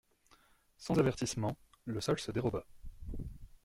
Sans 0.79 0.95
avertissement, 0.97 1.59
le 1.85 2.01
sol 2.01 2.19
se 2.19 2.31
déroba. 2.31 2.65